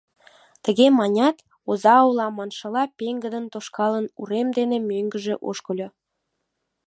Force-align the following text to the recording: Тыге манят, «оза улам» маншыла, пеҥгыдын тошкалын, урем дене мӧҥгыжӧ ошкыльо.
Тыге 0.63 0.87
манят, 0.99 1.37
«оза 1.69 1.95
улам» 2.07 2.33
маншыла, 2.37 2.83
пеҥгыдын 2.97 3.45
тошкалын, 3.53 4.05
урем 4.19 4.47
дене 4.57 4.77
мӧҥгыжӧ 4.89 5.35
ошкыльо. 5.49 5.87